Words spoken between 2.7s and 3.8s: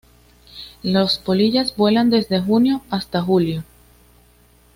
hasta julio.